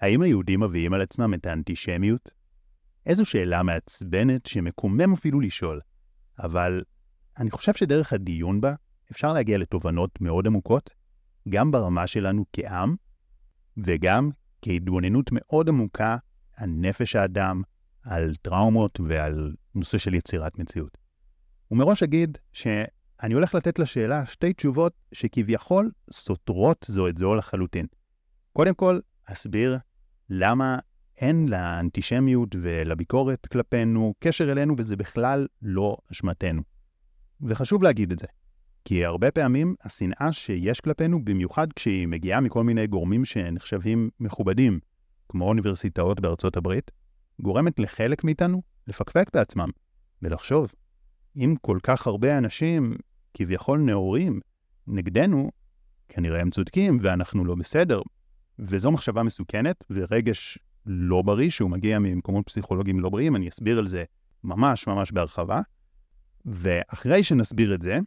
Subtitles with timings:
[0.00, 2.30] האם היהודים מביאים על עצמם את האנטישמיות?
[3.06, 5.80] איזו שאלה מעצבנת שמקומם אפילו לשאול,
[6.38, 6.82] אבל
[7.38, 8.74] אני חושב שדרך הדיון בה
[9.12, 10.90] אפשר להגיע לתובנות מאוד עמוקות,
[11.48, 12.96] גם ברמה שלנו כעם,
[13.76, 14.30] וגם
[14.62, 16.16] כהתבוננות מאוד עמוקה
[16.56, 17.62] על נפש האדם,
[18.02, 20.98] על טראומות ועל נושא של יצירת מציאות.
[21.70, 27.86] ומראש אגיד שאני הולך לתת לשאלה שתי תשובות שכביכול סותרות זו את זו לחלוטין.
[28.52, 29.78] קודם כל, אסביר
[30.30, 30.78] למה
[31.18, 36.62] אין לאנטישמיות ולביקורת כלפינו קשר אלינו וזה בכלל לא אשמתנו.
[37.40, 38.26] וחשוב להגיד את זה,
[38.84, 44.80] כי הרבה פעמים השנאה שיש כלפינו, במיוחד כשהיא מגיעה מכל מיני גורמים שנחשבים מכובדים,
[45.28, 46.90] כמו אוניברסיטאות בארצות הברית,
[47.40, 49.68] גורמת לחלק מאיתנו לפקפק בעצמם
[50.22, 50.72] ולחשוב,
[51.36, 52.96] אם כל כך הרבה אנשים,
[53.34, 54.40] כביכול נאורים,
[54.86, 55.50] נגדנו,
[56.08, 58.02] כנראה הם צודקים ואנחנו לא בסדר.
[58.58, 63.86] וזו מחשבה מסוכנת ורגש לא בריא שהוא מגיע ממקומות פסיכולוגיים לא בריאים, אני אסביר על
[63.86, 64.04] זה
[64.44, 65.60] ממש ממש בהרחבה.
[66.44, 67.98] ואחרי שנסביר את זה,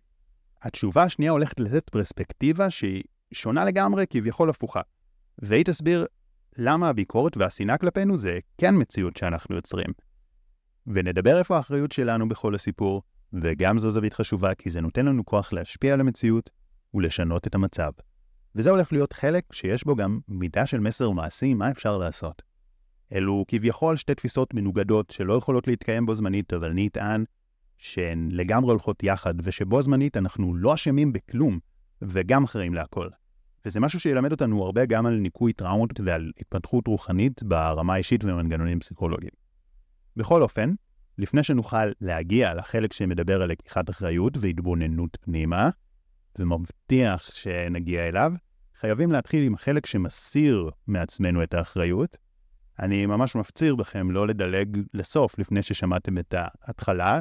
[0.61, 4.81] התשובה השנייה הולכת לתת פרספקטיבה שהיא שונה לגמרי, כביכול הפוכה.
[5.39, 6.05] והיא תסביר
[6.57, 9.89] למה הביקורת והשנאה כלפינו זה כן מציאות שאנחנו יוצרים.
[10.87, 13.01] ונדבר איפה האחריות שלנו בכל הסיפור,
[13.33, 16.49] וגם זו זווית חשובה כי זה נותן לנו כוח להשפיע על המציאות
[16.93, 17.91] ולשנות את המצב.
[18.55, 22.41] וזה הולך להיות חלק שיש בו גם מידה של מסר מעשי מה אפשר לעשות.
[23.13, 27.23] אלו כביכול שתי תפיסות מנוגדות שלא יכולות להתקיים בו זמנית, אבל אני אטען
[27.77, 31.59] שהן לגמרי הולכות יחד, ושבו זמנית אנחנו לא אשמים בכלום,
[32.01, 33.07] וגם אחראים להכל.
[33.65, 38.79] וזה משהו שילמד אותנו הרבה גם על ניקוי טראומות ועל התפתחות רוחנית ברמה האישית ומנגנונים
[38.79, 39.31] פסיכולוגיים.
[40.15, 40.73] בכל אופן,
[41.17, 45.69] לפני שנוכל להגיע לחלק שמדבר על לקיחת אחריות והתבוננות פנימה,
[46.39, 48.31] ומבטיח שנגיע אליו,
[48.79, 52.17] חייבים להתחיל עם החלק שמסיר מעצמנו את האחריות.
[52.79, 57.19] אני ממש מפציר בכם לא לדלג לסוף לפני ששמעתם את ההתחלה.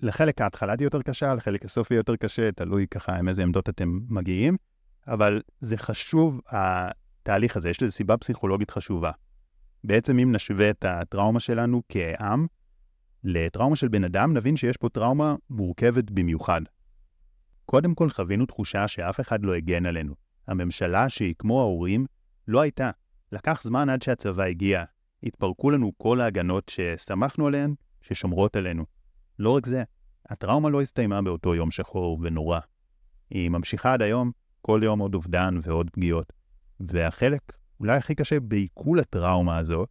[0.00, 3.68] לחלק ההתחלה תהיה יותר קשה, לחלק הסוף יהיה יותר קשה, תלוי ככה עם איזה עמדות
[3.68, 4.56] אתם מגיעים,
[5.06, 9.10] אבל זה חשוב, התהליך הזה, יש לזה סיבה פסיכולוגית חשובה.
[9.84, 12.46] בעצם אם נשווה את הטראומה שלנו כעם
[13.24, 16.60] לטראומה של בן אדם, נבין שיש פה טראומה מורכבת במיוחד.
[17.66, 20.14] קודם כל חווינו תחושה שאף אחד לא הגן עלינו.
[20.48, 22.06] הממשלה, שהיא כמו ההורים,
[22.48, 22.90] לא הייתה.
[23.32, 24.84] לקח זמן עד שהצבא הגיע.
[25.22, 28.84] התפרקו לנו כל ההגנות שסמכנו עליהן, ששומרות עלינו.
[29.38, 29.82] לא רק זה,
[30.28, 32.60] הטראומה לא הסתיימה באותו יום שחור ונורא.
[33.30, 34.30] היא ממשיכה עד היום,
[34.62, 36.32] כל יום עוד אובדן ועוד פגיעות.
[36.80, 37.40] והחלק
[37.80, 39.86] אולי הכי קשה בעיכול הטראומה הזו,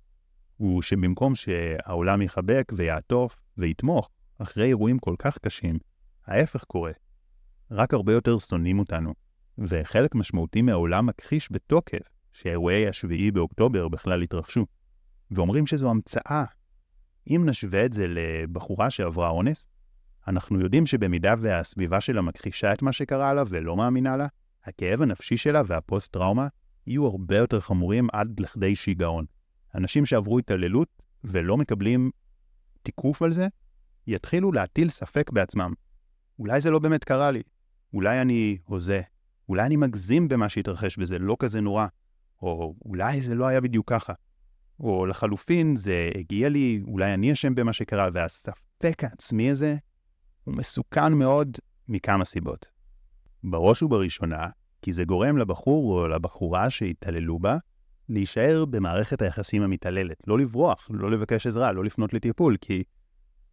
[0.57, 5.79] הוא שבמקום שהעולם יחבק ויעטוף ויתמוך אחרי אירועים כל כך קשים,
[6.27, 6.91] ההפך קורה.
[7.75, 9.13] רק הרבה יותר שונאים אותנו,
[9.57, 11.99] וחלק משמעותי מהעולם מכחיש בתוקף
[12.31, 14.65] שאירועי השביעי באוקטובר בכלל התרחשו,
[15.31, 16.43] ואומרים שזו המצאה.
[17.29, 19.67] אם נשווה את זה לבחורה שעברה אונס,
[20.27, 24.27] אנחנו יודעים שבמידה והסביבה שלה מכחישה את מה שקרה לה ולא מאמינה לה,
[24.63, 26.47] הכאב הנפשי שלה והפוסט-טראומה
[26.87, 29.25] יהיו הרבה יותר חמורים עד לכדי שיגעון.
[29.75, 30.87] אנשים שעברו התעללות
[31.23, 32.11] ולא מקבלים
[32.83, 33.47] תיקוף על זה,
[34.07, 35.73] יתחילו להטיל ספק בעצמם.
[36.39, 37.41] אולי זה לא באמת קרה לי,
[37.93, 39.01] אולי אני הוזה,
[39.49, 41.87] אולי אני מגזים במה שהתרחש וזה לא כזה נורא,
[42.41, 44.13] או אולי זה לא היה בדיוק ככה.
[44.79, 49.75] או לחלופין, זה הגיע לי, אולי אני אשם במה שקרה, והספק העצמי הזה
[50.43, 52.65] הוא מסוכן מאוד מכמה סיבות.
[53.43, 54.47] בראש ובראשונה,
[54.81, 57.57] כי זה גורם לבחור או לבחורה שהתעללו בה
[58.09, 62.83] להישאר במערכת היחסים המתעללת, לא לברוח, לא לבקש עזרה, לא לפנות לטיפול, כי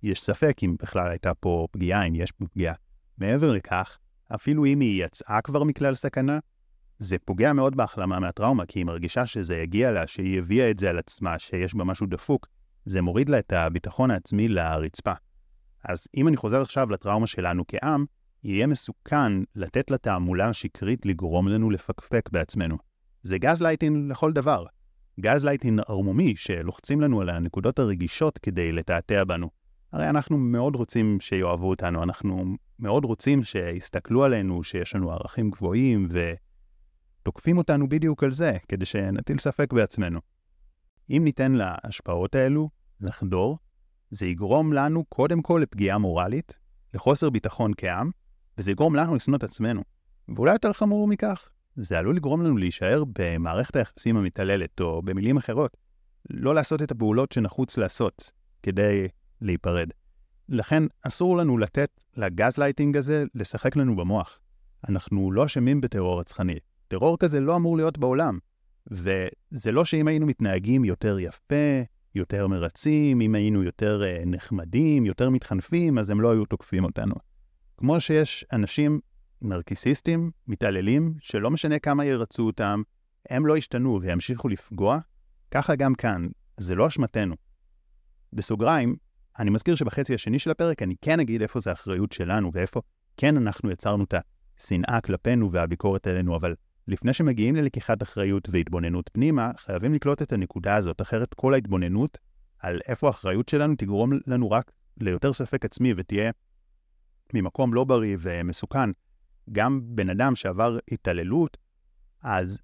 [0.02, 2.74] יש ספק אם בכלל הייתה פה פגיעה, אם יש פה פגיעה.
[3.18, 3.98] מעבר לכך,
[4.34, 6.38] אפילו אם היא יצאה כבר מכלל סכנה,
[6.98, 10.90] זה פוגע מאוד בהחלמה מהטראומה, כי היא מרגישה שזה הגיע לה, שהיא הביאה את זה
[10.90, 12.46] על עצמה, שיש בה משהו דפוק.
[12.84, 15.12] זה מוריד לה את הביטחון העצמי לרצפה.
[15.84, 18.04] אז אם אני חוזר עכשיו לטראומה שלנו כעם,
[18.44, 22.76] יהיה מסוכן לתת לתעמולה השקרית לגרום לנו לפקפק בעצמנו.
[23.22, 24.64] זה גז לייטין לכל דבר.
[25.20, 29.50] גז לייטין ערמומי שלוחצים לנו על הנקודות הרגישות כדי לתעתע בנו.
[29.92, 36.08] הרי אנחנו מאוד רוצים שיאהבו אותנו, אנחנו מאוד רוצים שיסתכלו עלינו, שיש לנו ערכים גבוהים,
[37.22, 40.20] ותוקפים אותנו בדיוק על זה, כדי שנטיל ספק בעצמנו.
[41.10, 42.70] אם ניתן להשפעות האלו
[43.00, 43.58] לחדור,
[44.10, 46.52] זה יגרום לנו קודם כל לפגיעה מורלית,
[46.94, 48.10] לחוסר ביטחון כעם,
[48.58, 49.82] וזה יגרום לנו לשנוא את עצמנו.
[50.36, 55.76] ואולי יותר חמור מכך, זה עלול לגרום לנו להישאר במערכת היחסים המתעללת, או במילים אחרות,
[56.30, 58.30] לא לעשות את הפעולות שנחוץ לעשות
[58.62, 59.08] כדי
[59.40, 59.88] להיפרד.
[60.48, 64.40] לכן אסור לנו לתת לגז לייטינג הזה לשחק לנו במוח.
[64.88, 66.58] אנחנו לא אשמים בטרור רצחני.
[66.88, 68.38] טרור כזה לא אמור להיות בעולם.
[68.90, 71.82] וזה לא שאם היינו מתנהגים יותר יפה,
[72.14, 77.14] יותר מרצים, אם היינו יותר uh, נחמדים, יותר מתחנפים, אז הם לא היו תוקפים אותנו.
[77.76, 79.00] כמו שיש אנשים
[79.42, 82.82] נרקיסיסטים, מתעללים, שלא משנה כמה ירצו אותם,
[83.30, 84.98] הם לא ישתנו וימשיכו לפגוע,
[85.50, 86.28] ככה גם כאן,
[86.60, 87.34] זה לא אשמתנו.
[88.32, 88.96] בסוגריים,
[89.38, 92.80] אני מזכיר שבחצי השני של הפרק אני כן אגיד איפה זה האחריות שלנו ואיפה
[93.16, 94.14] כן אנחנו יצרנו את
[94.58, 96.54] השנאה כלפינו והביקורת עלינו, אבל
[96.88, 102.18] לפני שמגיעים ללקיחת אחריות והתבוננות פנימה, חייבים לקלוט את הנקודה הזאת, אחרת כל ההתבוננות
[102.58, 106.30] על איפה האחריות שלנו תגרום לנו רק ליותר ספק עצמי ותהיה
[107.34, 108.90] ממקום לא בריא ומסוכן.
[109.52, 111.56] גם בן אדם שעבר התעללות,
[112.22, 112.58] אז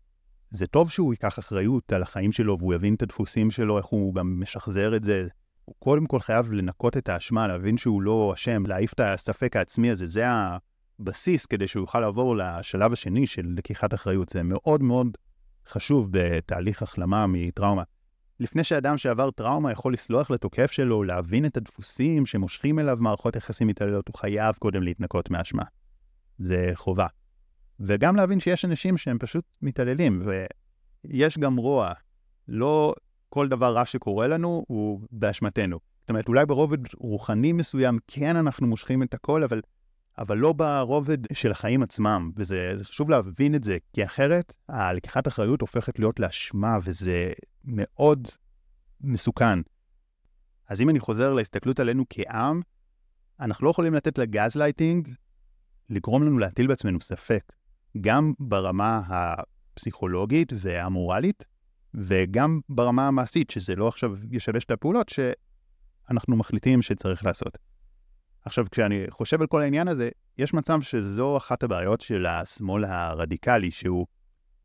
[0.51, 4.15] זה טוב שהוא ייקח אחריות על החיים שלו והוא יבין את הדפוסים שלו, איך הוא
[4.15, 5.27] גם משחזר את זה.
[5.67, 9.91] הוא קודם כל חייב לנקות את האשמה, להבין שהוא לא אשם, להעיף את הספק העצמי
[9.91, 10.07] הזה.
[10.07, 10.25] זה
[11.01, 14.29] הבסיס כדי שהוא יוכל לעבור לשלב השני של לקיחת אחריות.
[14.29, 15.17] זה מאוד מאוד
[15.69, 17.83] חשוב בתהליך החלמה מטראומה.
[18.41, 23.69] לפני שאדם שעבר טראומה יכול לסלוח לתוקף שלו, להבין את הדפוסים שמושכים אליו מערכות יחסים
[23.69, 25.63] מתעללות, הוא חייב קודם להתנקות מאשמה.
[26.39, 27.07] זה חובה.
[27.81, 30.23] וגם להבין שיש אנשים שהם פשוט מתעללים,
[31.05, 31.93] ויש גם רוע.
[32.49, 32.95] לא
[33.29, 35.79] כל דבר רע שקורה לנו הוא באשמתנו.
[36.01, 39.61] זאת אומרת, אולי ברובד רוחני מסוים כן אנחנו מושכים את הכל, אבל,
[40.19, 45.61] אבל לא ברובד של החיים עצמם, וזה חשוב להבין את זה, כי אחרת הלקיחת אחריות
[45.61, 47.33] הופכת להיות לאשמה, וזה
[47.65, 48.29] מאוד
[49.01, 49.59] מסוכן.
[50.69, 52.61] אז אם אני חוזר להסתכלות עלינו כעם,
[53.41, 55.09] אנחנו לא יכולים לתת לגז לייטינג
[55.91, 57.53] לגרום לנו להטיל בעצמנו ספק,
[58.01, 61.45] גם ברמה הפסיכולוגית והמורלית,
[61.97, 67.59] וגם ברמה המעשית, שזה לא עכשיו ישבש את הפעולות שאנחנו מחליטים שצריך לעשות.
[68.45, 70.09] עכשיו, כשאני חושב על כל העניין הזה,
[70.39, 74.07] יש מצב שזו אחת הבעיות של השמאל הרדיקלי, שהוא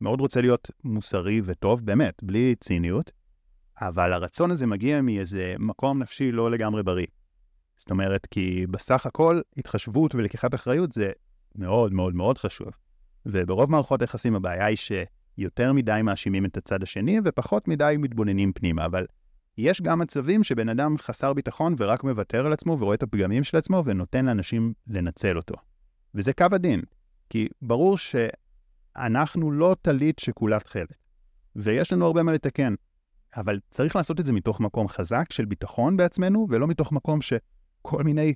[0.01, 3.11] מאוד רוצה להיות מוסרי וטוב, באמת, בלי ציניות,
[3.81, 7.07] אבל הרצון הזה מגיע מאיזה מקום נפשי לא לגמרי בריא.
[7.77, 11.11] זאת אומרת, כי בסך הכל, התחשבות ולקיחת אחריות זה
[11.55, 12.67] מאוד מאוד מאוד חשוב.
[13.25, 14.77] וברוב מערכות היחסים הבעיה היא
[15.35, 19.05] שיותר מדי מאשימים את הצד השני ופחות מדי מתבוננים פנימה, אבל
[19.57, 23.57] יש גם מצבים שבן אדם חסר ביטחון ורק מוותר על עצמו ורואה את הפגמים של
[23.57, 25.55] עצמו ונותן לאנשים לנצל אותו.
[26.15, 26.81] וזה קו הדין,
[27.29, 30.93] כי ברור שאנחנו לא טלית שכולה תכלת,
[31.55, 32.75] ויש לנו הרבה מה לתקן,
[33.37, 37.33] אבל צריך לעשות את זה מתוך מקום חזק של ביטחון בעצמנו, ולא מתוך מקום ש...
[37.81, 38.33] כל מיני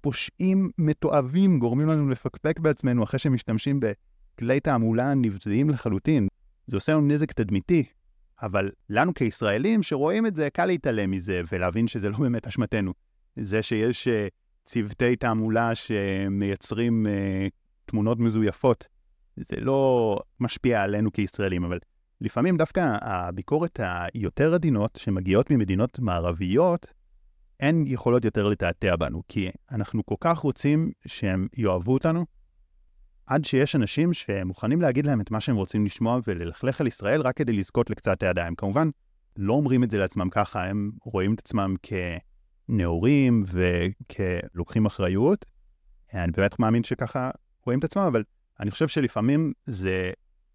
[0.00, 6.28] פושעים מתועבים גורמים לנו לפקפק בעצמנו אחרי שמשתמשים בכלי תעמולה נבזיים לחלוטין.
[6.68, 7.84] זה עושה לנו נזק תדמיתי,
[8.42, 12.92] אבל לנו כישראלים שרואים את זה, קל להתעלם מזה ולהבין שזה לא באמת אשמתנו.
[13.36, 14.10] זה שיש uh,
[14.64, 17.50] צוותי תעמולה שמייצרים uh,
[17.84, 18.86] תמונות מזויפות,
[19.36, 21.78] זה לא משפיע עלינו כישראלים, אבל
[22.20, 26.86] לפעמים דווקא הביקורת היותר עדינות שמגיעות ממדינות מערביות,
[27.60, 32.26] אין יכולות יותר לתעתע בנו, כי אנחנו כל כך רוצים שהם יאהבו אותנו,
[33.28, 37.36] עד שיש אנשים שמוכנים להגיד להם את מה שהם רוצים לשמוע וללכלך על ישראל רק
[37.36, 38.46] כדי לזכות לקצת העדה.
[38.46, 38.90] הם כמובן
[39.36, 45.44] לא אומרים את זה לעצמם ככה, הם רואים את עצמם כנאורים וכלוקחים אחריות.
[46.14, 47.30] אני באמת מאמין שככה
[47.66, 48.22] רואים את עצמם, אבל
[48.60, 50.10] אני חושב שלפעמים זה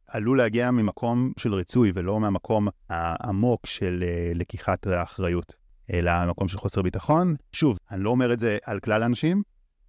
[0.08, 5.56] עלול להגיע ממקום של ריצוי ולא מהמקום העמוק של אה, לקיחת האחריות.
[5.94, 7.36] אלא מקום של חוסר ביטחון.
[7.52, 9.42] שוב, אני לא אומר את זה על כלל האנשים,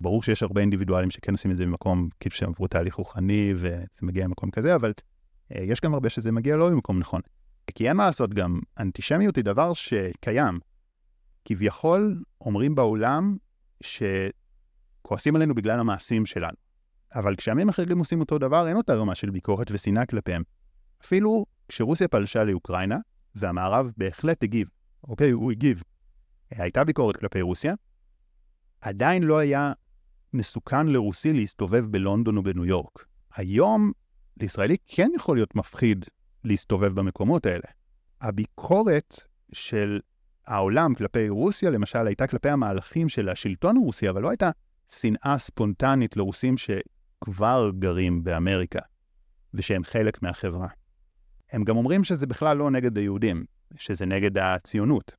[0.05, 3.85] ברור שיש הרבה אינדיבידואלים שכן עושים את זה במקום, כאילו שהם עברו תהליך רוחני וזה
[4.03, 4.93] מגיע ממקום כזה, אבל
[5.53, 7.21] אה, יש גם הרבה שזה מגיע לא ממקום נכון.
[7.75, 10.59] כי אין מה לעשות גם, אנטישמיות היא דבר שקיים.
[11.45, 13.37] כביכול אומרים בעולם
[13.83, 16.57] שכועסים עלינו בגלל המעשים שלנו.
[17.15, 20.43] אבל כשעמים אחרים עושים אותו דבר, אין אותה רמה של ביקורת ושנאה כלפיהם.
[21.05, 22.99] אפילו כשרוסיה פלשה לאוקראינה,
[23.35, 24.69] והמערב בהחלט הגיב.
[25.09, 25.83] אוקיי, הוא הגיב.
[26.51, 27.75] הייתה ביקורת כלפי רוסיה,
[28.81, 29.73] עדיין לא היה
[30.35, 33.07] מסוכן לרוסי להסתובב בלונדון או בניו יורק.
[33.37, 33.93] היום
[34.41, 36.05] לישראלי כן יכול להיות מפחיד
[36.45, 37.65] להסתובב במקומות האלה.
[38.21, 39.23] הביקורת
[39.53, 40.01] של
[40.47, 44.51] העולם כלפי רוסיה, למשל, הייתה כלפי המהלכים של השלטון הרוסי, אבל לא הייתה
[44.93, 48.81] שנאה ספונטנית לרוסים שכבר גרים באמריקה,
[49.55, 50.69] ושהם חלק מהחברה.
[51.53, 53.45] הם גם אומרים שזה בכלל לא נגד היהודים.
[53.77, 55.15] שזה נגד הציונות.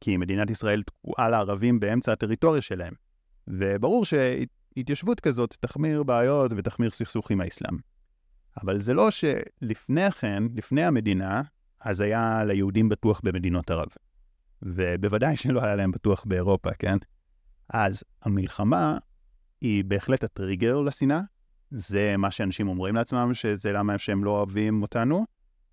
[0.00, 2.94] כי מדינת ישראל תקועה לערבים באמצע הטריטוריה שלהם.
[3.50, 7.76] וברור שהתיישבות כזאת תחמיר בעיות ותחמיר סכסוך עם האסלאם.
[8.62, 11.42] אבל זה לא שלפני כן, לפני המדינה,
[11.80, 13.88] אז היה ליהודים בטוח במדינות ערב.
[14.62, 16.96] ובוודאי שלא היה להם בטוח באירופה, כן?
[17.68, 18.98] אז המלחמה
[19.60, 21.20] היא בהחלט הטריגר לשנאה.
[21.70, 25.24] זה מה שאנשים אומרים לעצמם, שזה למה שהם לא אוהבים אותנו.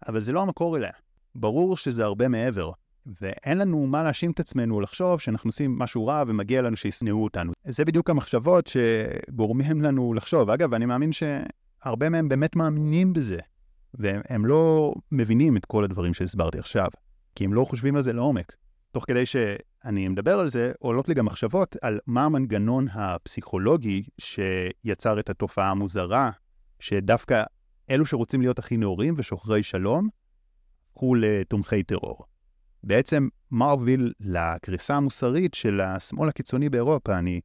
[0.08, 0.92] אבל זה לא המקור אליה.
[1.36, 2.72] ברור שזה הרבה מעבר,
[3.22, 7.52] ואין לנו מה להאשים את עצמנו לחשוב שאנחנו עושים משהו רע ומגיע לנו שישנאו אותנו.
[7.64, 10.50] זה בדיוק המחשבות שגורמים לנו לחשוב.
[10.50, 13.40] אגב, אני מאמין שהרבה מהם באמת מאמינים בזה,
[13.94, 16.88] והם לא מבינים את כל הדברים שהסברתי עכשיו,
[17.36, 18.56] כי הם לא חושבים על זה לעומק.
[18.92, 25.20] תוך כדי שאני מדבר על זה, עולות לי גם מחשבות על מה המנגנון הפסיכולוגי שיצר
[25.20, 26.32] את התופעה המוזרה,
[26.80, 27.44] שדווקא
[27.90, 30.10] אלו שרוצים להיות הכי נאורים ושוחרי שלום,
[30.92, 32.35] הפכו לתומכי טרור.
[32.86, 37.18] בעצם, מה הוביל לקריסה המוסרית של השמאל הקיצוני באירופה?
[37.18, 37.42] אני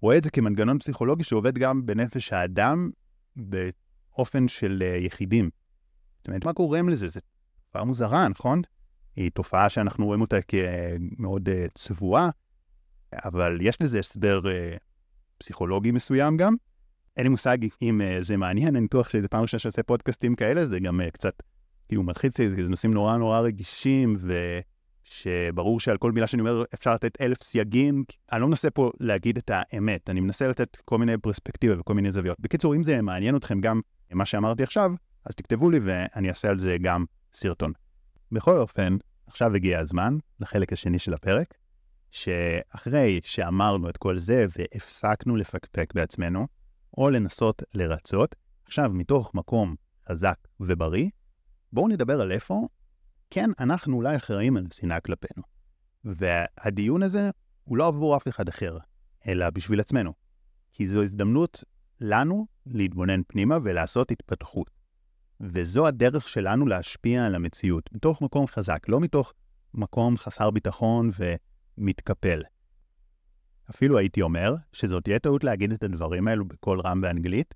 [0.00, 2.90] רואה את זה כמנגנון פסיכולוגי שעובד גם בנפש האדם
[3.36, 5.50] באופן של אה, יחידים.
[6.18, 7.08] זאת אומרת, מה גורם לזה?
[7.08, 7.20] זו
[7.66, 8.62] תופעה מוזרה, נכון?
[9.16, 12.30] היא תופעה שאנחנו רואים אותה כמאוד uh, צבועה,
[13.12, 14.78] אבל יש לזה הסבר uh,
[15.38, 16.54] פסיכולוגי מסוים גם.
[17.16, 20.80] אין לי מושג אם זה מעניין, אני בטוח שזו פעם ראשונה שעושה פודקאסטים כאלה, זה
[20.80, 21.42] גם קצת
[21.88, 24.16] כאילו מלחיץ לי, זה נושאים נורא נורא רגישים,
[25.08, 28.04] ושברור שעל כל מילה שאני אומר אפשר לתת אלף סייגים.
[28.32, 32.12] אני לא מנסה פה להגיד את האמת, אני מנסה לתת כל מיני פרספקטיבה וכל מיני
[32.12, 32.40] זוויות.
[32.40, 33.80] בקיצור, אם זה מעניין אתכם גם
[34.12, 34.92] מה שאמרתי עכשיו,
[35.24, 37.72] אז תכתבו לי ואני אעשה על זה גם סרטון.
[38.32, 38.96] בכל אופן,
[39.26, 41.54] עכשיו הגיע הזמן לחלק השני של הפרק,
[42.10, 46.46] שאחרי שאמרנו את כל זה והפסקנו לפקפק בעצמנו,
[46.98, 48.34] או לנסות לרצות,
[48.66, 49.74] עכשיו מתוך מקום
[50.08, 51.08] חזק ובריא,
[51.72, 52.68] בואו נדבר על איפה
[53.30, 55.42] כן אנחנו אולי אחראים על שנאה כלפינו.
[56.04, 57.30] והדיון הזה
[57.64, 58.78] הוא לא עבור אף אחד אחר,
[59.26, 60.12] אלא בשביל עצמנו.
[60.72, 61.64] כי זו הזדמנות
[62.00, 64.70] לנו להתבונן פנימה ולעשות התפתחות.
[65.40, 69.32] וזו הדרך שלנו להשפיע על המציאות, מתוך מקום חזק, לא מתוך
[69.74, 71.10] מקום חסר ביטחון
[71.78, 72.42] ומתקפל.
[73.70, 77.54] אפילו הייתי אומר שזאת תהיה טעות להגיד את הדברים האלו בקול רם באנגלית,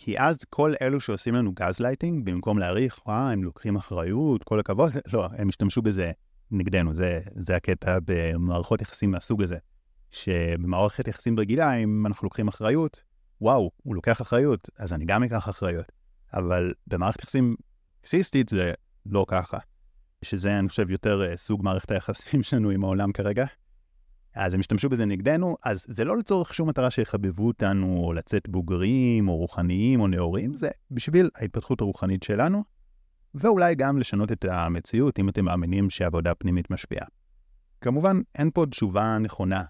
[0.00, 4.92] כי אז כל אלו שעושים לנו גזלייטינג, במקום להעריך, וואה, הם לוקחים אחריות, כל הכבוד,
[5.12, 6.12] לא, הם השתמשו בזה
[6.50, 9.56] נגדנו, זה, זה הקטע במערכות יחסים מהסוג הזה.
[10.10, 13.02] שבמערכת יחסים רגילה, אם אנחנו לוקחים אחריות,
[13.40, 15.92] וואו, הוא לוקח אחריות, אז אני גם אקח אחריות.
[16.34, 17.56] אבל במערכת יחסים
[18.04, 18.72] סיסטית זה
[19.06, 19.58] לא ככה.
[20.22, 23.46] שזה, אני חושב, יותר uh, סוג מערכת היחסים שלנו עם העולם כרגע.
[24.38, 28.48] אז הם השתמשו בזה נגדנו, אז זה לא לצורך שום מטרה שיחבבו אותנו, או לצאת
[28.48, 32.64] בוגרים, או רוחניים, או נאורים, זה בשביל ההתפתחות הרוחנית שלנו,
[33.34, 37.06] ואולי גם לשנות את המציאות, אם אתם מאמינים שעבודה פנימית משפיעה.
[37.80, 39.64] כמובן, אין פה תשובה נכונה.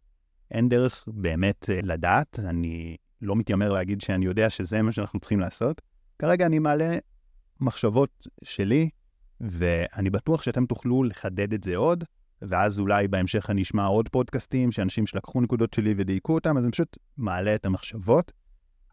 [0.50, 5.40] אין דרך באמת uh, לדעת, אני לא מתיימר להגיד שאני יודע שזה מה שאנחנו צריכים
[5.40, 5.82] לעשות,
[6.18, 6.98] כרגע אני מעלה
[7.60, 8.88] מחשבות שלי,
[9.40, 12.04] ואני בטוח שאתם תוכלו לחדד את זה עוד,
[12.42, 16.72] ואז אולי בהמשך אני אשמע עוד פודקאסטים שאנשים שלקחו נקודות שלי ודייקו אותם, אז אני
[16.72, 18.32] פשוט מעלה את המחשבות.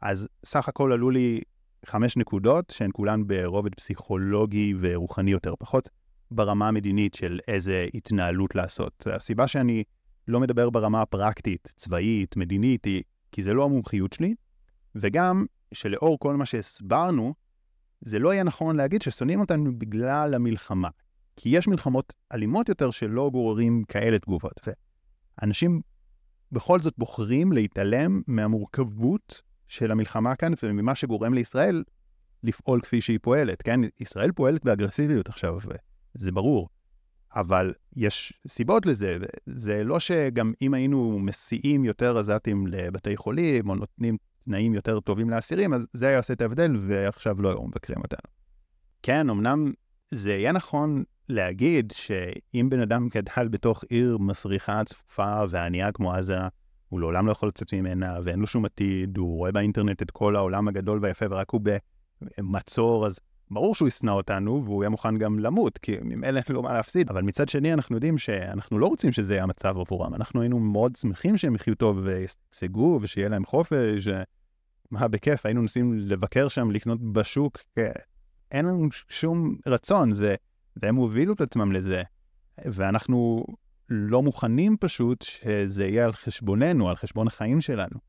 [0.01, 1.41] אז סך הכל עלו לי
[1.85, 5.89] חמש נקודות, שהן כולן ברובד פסיכולוגי ורוחני יותר, פחות
[6.31, 9.07] ברמה המדינית של איזה התנהלות לעשות.
[9.11, 9.83] הסיבה שאני
[10.27, 14.35] לא מדבר ברמה הפרקטית, צבאית, מדינית, היא כי זה לא המומחיות שלי,
[14.95, 17.33] וגם שלאור כל מה שהסברנו,
[18.01, 20.89] זה לא יהיה נכון להגיד ששונאים אותנו בגלל המלחמה.
[21.35, 24.61] כי יש מלחמות אלימות יותר שלא גוררים כאלה תגובות.
[25.41, 25.81] ואנשים
[26.51, 31.83] בכל זאת בוחרים להתעלם מהמורכבות של המלחמה כאן וממה שגורם לישראל
[32.43, 33.79] לפעול כפי שהיא פועלת, כן?
[33.99, 35.57] ישראל פועלת באגרסיביות עכשיו,
[36.15, 36.69] וזה ברור.
[37.35, 43.75] אבל יש סיבות לזה, זה לא שגם אם היינו מסיעים יותר עזתים לבתי חולים, או
[43.75, 47.97] נותנים תנאים יותר טובים לאסירים, אז זה היה עושה את ההבדל, ועכשיו לא היו מבקרים
[48.01, 48.31] אותנו.
[49.03, 49.71] כן, אמנם
[50.11, 56.37] זה יהיה נכון להגיד שאם בן אדם גדל בתוך עיר מסריחה, צפופה וענייה כמו עזה,
[56.89, 60.35] הוא לעולם לא יכול לצאת ממנה, ואין לו שום עתיד, הוא רואה באינטרנט את כל
[60.35, 61.61] העולם הגדול והיפה, ורק הוא
[62.37, 63.19] במצור, אז
[63.51, 67.09] ברור שהוא ישנא אותנו, והוא יהיה מוכן גם למות, כי ממילא אין לו מה להפסיד.
[67.09, 70.15] אבל מצד שני, אנחנו יודעים שאנחנו לא רוצים שזה יהיה המצב עבורם.
[70.15, 74.07] אנחנו היינו מאוד שמחים שהם יחיו טוב וישגשגו, ושיהיה להם חופש,
[74.91, 77.57] מה בכיף, היינו נוסעים לבקר שם, לקנות בשוק,
[78.51, 80.35] אין לנו שום רצון, זה,
[80.81, 82.03] והם הובילו את עצמם לזה,
[82.65, 83.45] ואנחנו
[83.89, 87.99] לא מוכנים פשוט שזה יהיה על חשבוננו, על חשבון החיים שלנו.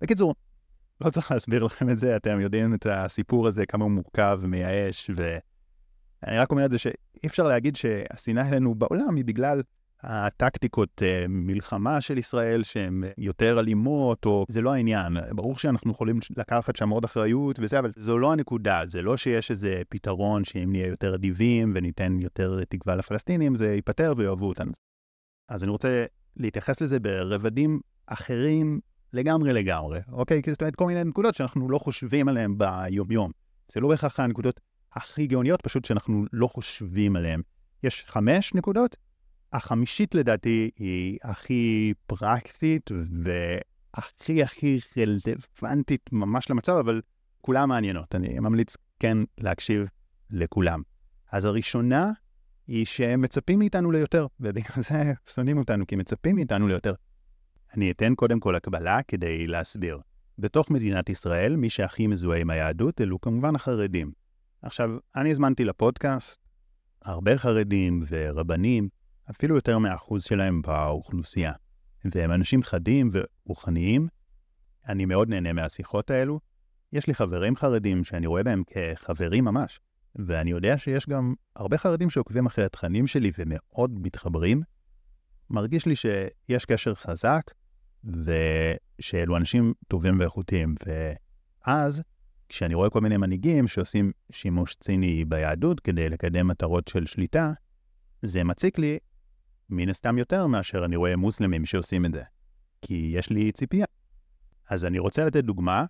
[0.00, 0.34] בקיצור,
[1.00, 5.10] לא צריך להסביר לכם את זה, אתם יודעים את הסיפור הזה, כמה הוא מורכב ומייאש,
[5.16, 9.62] ואני רק אומר את זה שאי אפשר להגיד שהשנאה אלינו בעולם היא בגלל
[10.02, 15.16] הטקטיקות uh, מלחמה של ישראל שהן יותר אלימות, או זה לא העניין.
[15.30, 18.82] ברור שאנחנו יכולים לקחת שם עוד אחריות וזה, אבל זו לא הנקודה.
[18.86, 24.14] זה לא שיש איזה פתרון שאם נהיה יותר אדיבים וניתן יותר תקווה לפלסטינים, זה ייפתר
[24.16, 24.72] ויאהבו אותנו.
[25.48, 26.04] אז אני רוצה
[26.36, 28.80] להתייחס לזה ברבדים אחרים
[29.12, 30.42] לגמרי לגמרי, אוקיי?
[30.42, 33.30] כי זאת אומרת כל מיני נקודות שאנחנו לא חושבים עליהן ביומיום.
[33.72, 34.60] זה לא בהכרח הנקודות
[34.92, 37.42] הכי גאוניות, פשוט שאנחנו לא חושבים עליהן.
[37.82, 38.96] יש חמש נקודות,
[39.52, 42.90] החמישית לדעתי היא הכי פרקטית
[43.24, 47.00] והכי הכי רלוונטית ממש למצב, אבל
[47.40, 48.14] כולם מעניינות.
[48.14, 49.88] אני ממליץ כן להקשיב
[50.30, 50.82] לכולם.
[51.32, 52.10] אז הראשונה
[52.66, 56.94] היא שהם מצפים מאיתנו ליותר, ובגלל זה שונאים אותנו, כי מצפים מאיתנו ליותר.
[57.76, 60.00] אני אתן קודם כל הקבלה כדי להסביר.
[60.38, 64.12] בתוך מדינת ישראל, מי שהכי מזוהה עם היהדות אלו כמובן החרדים.
[64.62, 66.40] עכשיו, אני הזמנתי לפודקאסט
[67.02, 68.88] הרבה חרדים ורבנים,
[69.30, 71.52] אפילו יותר מהאחוז שלהם באוכלוסייה.
[72.04, 74.08] והם אנשים חדים ורוחניים.
[74.88, 76.40] אני מאוד נהנה מהשיחות האלו.
[76.92, 79.80] יש לי חברים חרדים שאני רואה בהם כחברים ממש,
[80.16, 84.62] ואני יודע שיש גם הרבה חרדים שעוקבים אחרי התכנים שלי ומאוד מתחברים.
[85.50, 87.42] מרגיש לי שיש קשר חזק,
[88.04, 90.74] ושאלו אנשים טובים ואיכותיים.
[91.66, 92.02] ואז,
[92.48, 97.52] כשאני רואה כל מיני מנהיגים שעושים שימוש ציני ביהדות כדי לקדם מטרות של שליטה,
[98.22, 98.98] זה מציק לי
[99.70, 102.22] מן הסתם יותר מאשר אני רואה מוסלמים שעושים את זה.
[102.82, 103.86] כי יש לי ציפייה.
[104.70, 105.84] אז אני רוצה לתת דוגמה,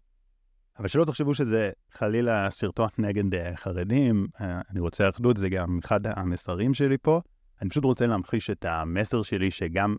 [0.79, 5.79] אבל שלא תחשבו שזה חלילה סרטון נגד אה, חרדים, אה, אני רוצה אחדות, זה גם
[5.85, 7.21] אחד המסרים שלי פה.
[7.63, 9.97] אני פשוט רוצה להמחיש את המסר שלי שגם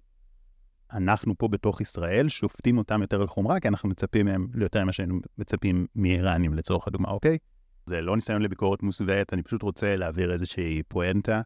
[0.93, 5.19] אנחנו פה בתוך ישראל שופטים אותם יותר לחומרה, כי אנחנו מצפים מהם ליותר ממה שהיינו
[5.37, 7.37] מצפים מאיראנים לצורך הדוגמה, אוקיי?
[7.85, 11.41] זה לא ניסיון לביקורת מוסווית, אני פשוט רוצה להעביר איזושהי פואנטה.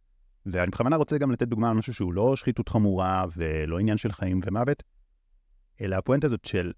[0.46, 4.12] ואני בכוונה רוצה גם לתת דוגמה על משהו שהוא לא שחיתות חמורה ולא עניין של
[4.12, 4.84] חיים ומוות,
[5.82, 6.72] אלא הפואנטה הזאת של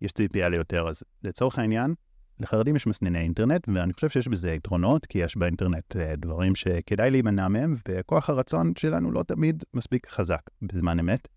[0.00, 0.88] יש ציפייה ליותר.
[0.88, 1.94] אז לצורך העניין,
[2.40, 7.10] לחרדים יש מסנני אינטרנט, ואני חושב שיש בזה יתרונות, כי יש באינטרנט אה, דברים שכדאי
[7.10, 11.28] להימנע מהם, וכוח הרצון שלנו לא תמיד מספיק חזק בזמן אמת.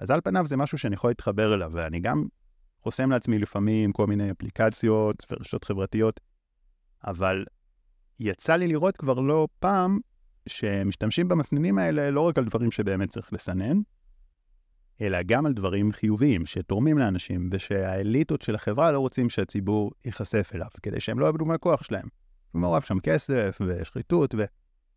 [0.00, 2.24] אז על פניו זה משהו שאני יכול להתחבר אליו, ואני גם
[2.82, 6.20] חוסם לעצמי לפעמים כל מיני אפליקציות ורשתות חברתיות,
[7.06, 7.44] אבל
[8.20, 9.98] יצא לי לראות כבר לא פעם
[10.48, 13.80] שמשתמשים במסננים האלה לא רק על דברים שבאמת צריך לסנן,
[15.00, 20.68] אלא גם על דברים חיוביים שתורמים לאנשים, ושהאליטות של החברה לא רוצים שהציבור ייחשף אליו,
[20.82, 22.08] כדי שהם לא יאבדו מהכוח שלהם.
[22.54, 24.46] ומעורב שם כסף ושחיתות, ואני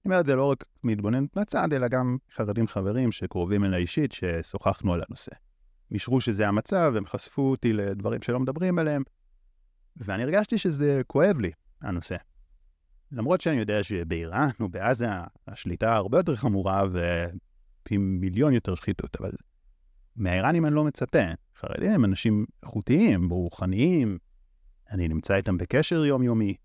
[0.06, 4.93] אומר את זה לא רק מתבוננת מהצד, אלא גם חרדים חברים שקרובים אליי אישית, ששוחחנו
[4.93, 5.32] על הנושא.
[5.91, 9.04] אישרו שזה המצב, הם חשפו אותי לדברים שלא מדברים עליהם,
[9.97, 12.15] ואני הרגשתי שזה כואב לי, הנושא.
[13.12, 15.08] למרות שאני יודע שבאיראן או בעזה
[15.47, 19.32] השליטה הרבה יותר חמורה ופי מיליון יותר שחיתות, אבל
[20.15, 21.24] מהאיראנים אני לא מצפה.
[21.58, 24.17] חרדים הם אנשים איכותיים, רוחניים,
[24.91, 26.56] אני נמצא איתם בקשר יומיומי,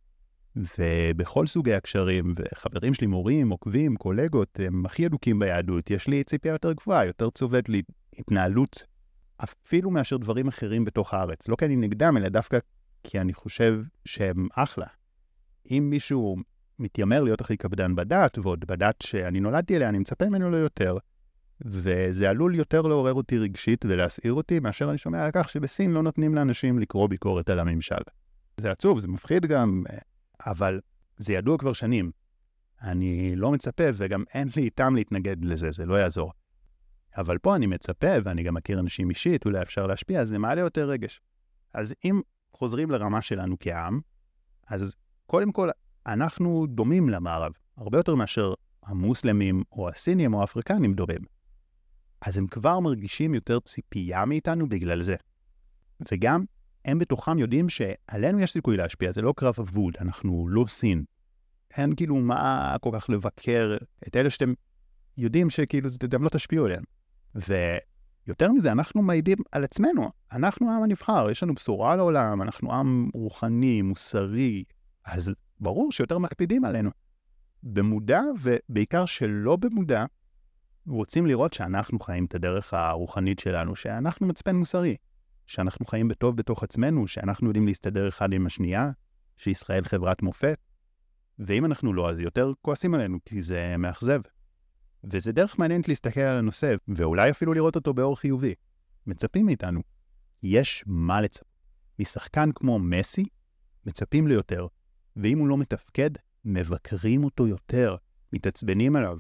[0.79, 6.53] ובכל סוגי הקשרים, וחברים שלי מורים, עוקבים, קולגות, הם הכי אדוקים ביהדות, יש לי ציפייה
[6.53, 7.83] יותר גבוהה, יותר צובט לי
[8.19, 8.87] התנהלות,
[9.45, 11.49] אפילו מאשר דברים אחרים בתוך הארץ.
[11.49, 12.59] לא כי אני נגדם, אלא דווקא
[13.03, 14.87] כי אני חושב שהם אחלה.
[15.71, 16.37] אם מישהו
[16.79, 20.97] מתיימר להיות הכי קפדן בדת, ועוד בדת שאני נולדתי אליה, אני מצפה ממנו ליותר,
[21.61, 26.03] וזה עלול יותר לעורר אותי רגשית ולהסעיר אותי, מאשר אני שומע על כך שבסין לא
[26.03, 28.01] נותנים לאנשים לקרוא ביקורת על הממשל.
[28.61, 29.85] זה עצוב, זה מפחיד גם,
[30.47, 30.81] אבל
[31.19, 32.11] זה ידוע כבר שנים.
[32.83, 36.33] אני לא מצפה, וגם אין לי טעם להתנגד לזה, זה לא יעזור.
[37.17, 40.61] אבל פה אני מצפה, ואני גם מכיר אנשים אישית, אולי אפשר להשפיע, אז זה מעלה
[40.61, 41.21] יותר רגש.
[41.75, 42.21] אז אם
[42.53, 44.01] חוזרים לרמה שלנו כעם,
[44.69, 44.95] אז
[45.27, 45.69] קודם כל,
[46.07, 51.21] אנחנו דומים למערב, הרבה יותר מאשר המוסלמים או הסינים או האפריקנים דומים.
[52.21, 55.17] אז הם כבר מרגישים יותר ציפייה מאיתנו בגלל זה.
[56.13, 56.45] וגם,
[56.85, 61.05] הם בתוכם יודעים שעלינו יש סיכוי להשפיע, זה לא קרב אבוד, אנחנו לא סין.
[61.77, 63.77] אין כאילו מה כל כך לבקר
[64.09, 64.53] את אלה שאתם
[65.17, 66.83] יודעים שכאילו אתם לא תשפיעו עליהם.
[67.35, 73.11] ויותר מזה, אנחנו מעידים על עצמנו, אנחנו העם הנבחר, יש לנו בשורה לעולם, אנחנו עם
[73.15, 74.65] רוחני, מוסרי,
[75.07, 76.91] אז ברור שיותר מקפידים עלינו.
[77.63, 80.05] במודע, ובעיקר שלא במודע,
[80.87, 84.97] רוצים לראות שאנחנו חיים את הדרך הרוחנית שלנו, שאנחנו מצפן מוסרי,
[85.47, 88.91] שאנחנו חיים בטוב בתוך עצמנו, שאנחנו יודעים להסתדר אחד עם השנייה,
[89.37, 90.59] שישראל חברת מופת.
[91.39, 94.21] ואם אנחנו לא, אז יותר כועסים עלינו, כי זה מאכזב.
[95.05, 98.55] וזה דרך מעניינת להסתכל על הנושא, ואולי אפילו לראות אותו באור חיובי.
[99.07, 99.81] מצפים מאיתנו.
[100.43, 101.49] יש מה לצפות.
[101.99, 103.25] משחקן כמו מסי,
[103.87, 104.67] מצפים ליותר,
[105.17, 106.11] ואם הוא לא מתפקד,
[106.45, 107.97] מבקרים אותו יותר,
[108.33, 109.19] מתעצבנים עליו.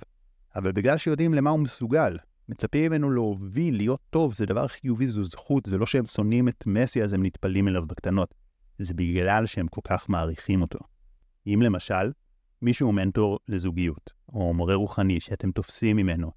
[0.56, 2.16] אבל בגלל שיודעים למה הוא מסוגל,
[2.48, 6.64] מצפים ממנו להוביל, להיות טוב, זה דבר חיובי, זו זכות, זה לא שהם שונאים את
[6.66, 8.34] מסי אז הם נטפלים אליו בקטנות.
[8.78, 10.78] זה בגלל שהם כל כך מעריכים אותו.
[11.46, 12.12] אם למשל,
[12.62, 16.30] מישהו הוא מנטור לזוגיות, או מורה רוחני שאתם תופסים ממנו,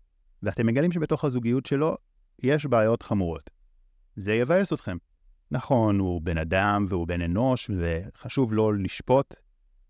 [0.44, 1.98] ואתם מגלים שבתוך הזוגיות שלו
[2.44, 3.50] יש בעיות חמורות.
[4.16, 4.98] זה יבאס אתכם.
[5.52, 9.36] נכון, הוא בן אדם והוא בן אנוש, וחשוב לא לשפוט,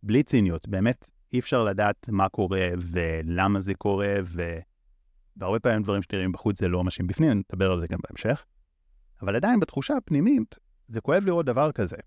[0.03, 4.15] בלי ציניות, באמת אי אפשר לדעת מה קורה ולמה זה קורה.
[5.37, 8.45] והרבה פעמים דברים שנראים בחוץ זה לא מה שבפנים, נדבר על זה גם בהמשך.
[9.21, 10.55] אבל עדיין בתחושה הפנימית,
[10.87, 11.97] זה כואב לראות דבר כזה.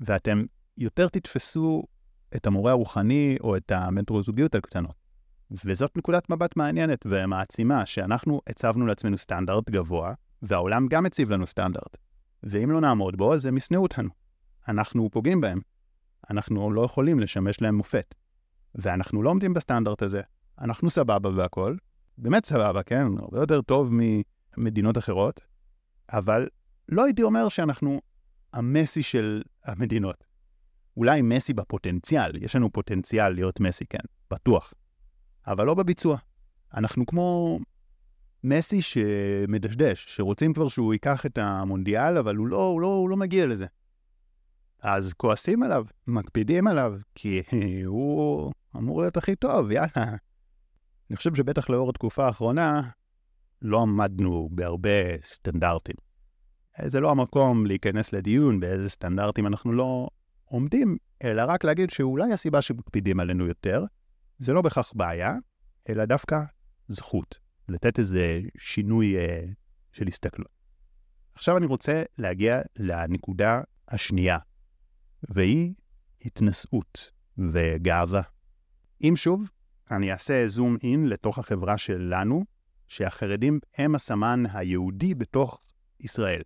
[0.00, 0.44] ואתם
[0.76, 1.84] יותר תתפסו
[2.36, 4.94] את המורה הרוחני או את המנטרו-זוגיות הקטנות.
[5.64, 11.96] וזאת נקודת מבט מעניינת ומעצימה, שאנחנו הצבנו לעצמנו סטנדרט גבוה, והעולם גם הציב לנו סטנדרט.
[12.42, 14.08] ואם לא נעמוד בו, אז הם ישנאו אותנו.
[14.68, 15.60] אנחנו פוגעים בהם.
[16.30, 18.14] אנחנו לא יכולים לשמש להם מופת.
[18.74, 20.22] ואנחנו לא עומדים בסטנדרט הזה.
[20.60, 21.78] אנחנו סבבה והכול,
[22.18, 23.06] באמת סבבה, כן?
[23.18, 23.90] הרבה יותר טוב
[24.56, 25.40] ממדינות אחרות,
[26.12, 26.48] אבל
[26.88, 28.00] לא הייתי אומר שאנחנו
[28.52, 30.24] המסי של המדינות.
[30.96, 33.98] אולי מסי בפוטנציאל, יש לנו פוטנציאל להיות מסי, כן,
[34.30, 34.74] בטוח.
[35.46, 36.16] אבל לא בביצוע.
[36.74, 37.58] אנחנו כמו
[38.44, 43.16] מסי שמדשדש, שרוצים כבר שהוא ייקח את המונדיאל, אבל הוא לא, הוא לא, הוא לא
[43.16, 43.66] מגיע לזה.
[44.82, 47.42] אז כועסים עליו, מקפידים עליו, כי
[47.86, 50.16] הוא אמור להיות הכי טוב, יאללה.
[51.10, 52.82] אני חושב שבטח לאור התקופה האחרונה,
[53.62, 55.96] לא עמדנו בהרבה סטנדרטים.
[56.86, 60.08] זה לא המקום להיכנס לדיון באיזה סטנדרטים אנחנו לא
[60.44, 63.84] עומדים, אלא רק להגיד שאולי הסיבה שמקפידים עלינו יותר,
[64.38, 65.34] זה לא בהכרח בעיה,
[65.88, 66.40] אלא דווקא
[66.88, 67.38] זכות.
[67.68, 69.44] לתת איזה שינוי אה,
[69.92, 70.58] של הסתכלות.
[71.34, 74.38] עכשיו אני רוצה להגיע לנקודה השנייה,
[75.30, 75.74] והיא
[76.24, 77.10] התנשאות
[77.52, 78.22] וגאווה.
[79.02, 79.50] אם שוב,
[79.90, 82.44] אני אעשה זום אין לתוך החברה שלנו,
[82.88, 85.60] שהחרדים הם הסמן היהודי בתוך
[86.00, 86.42] ישראל.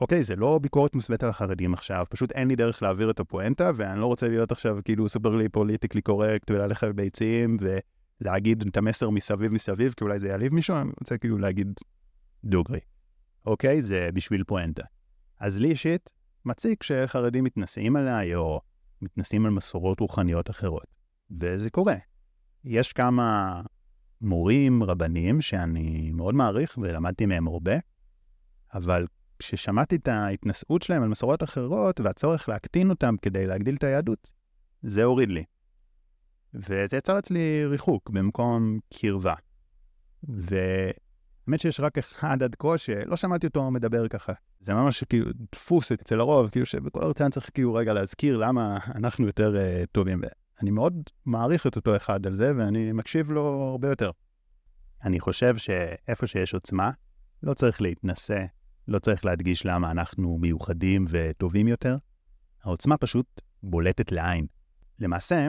[0.00, 3.70] אוקיי, זה לא ביקורת מוסווית על החרדים עכשיו, פשוט אין לי דרך להעביר את הפואנטה,
[3.76, 7.56] ואני לא רוצה להיות עכשיו כאילו סופרלי פוליטיקלי קורקט וללכת ביצים
[8.20, 11.72] ולהגיד את המסר מסביב מסביב, כי אולי זה יעליב מישהו, אני רוצה כאילו להגיד
[12.44, 12.80] דוגרי.
[13.46, 14.82] אוקיי, זה בשביל פואנטה.
[15.40, 16.10] אז לי אישית,
[16.44, 18.60] מציק שחרדים מתנשאים עליי או
[19.02, 20.86] מתנשאים על מסורות רוחניות אחרות.
[21.40, 21.96] וזה קורה.
[22.64, 23.60] יש כמה
[24.20, 27.72] מורים, רבנים, שאני מאוד מעריך ולמדתי מהם הרבה,
[28.74, 29.06] אבל
[29.38, 34.32] כששמעתי את ההתנשאות שלהם על מסורות אחרות והצורך להקטין אותם כדי להגדיל את היהדות,
[34.82, 35.44] זה הוריד לי.
[36.54, 39.34] וזה יצר אצלי ריחוק במקום קרבה.
[41.50, 44.32] והאמת שיש רק אחד עד כה שלא שמעתי אותו מדבר ככה.
[44.60, 49.26] זה ממש כאילו דפוס אצל הרוב, כאילו שבכל הרצאה צריך כאילו רגע להזכיר למה אנחנו
[49.26, 50.20] יותר uh, טובים.
[50.62, 50.94] אני מאוד
[51.26, 54.10] מעריך את אותו אחד על זה, ואני מקשיב לו הרבה יותר.
[55.04, 56.90] אני חושב שאיפה שיש עוצמה,
[57.42, 58.44] לא צריך להתנשא,
[58.88, 61.96] לא צריך להדגיש למה אנחנו מיוחדים וטובים יותר.
[62.62, 64.46] העוצמה פשוט בולטת לעין.
[64.98, 65.48] למעשה,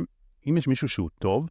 [0.50, 1.50] אם יש מישהו שהוא טוב,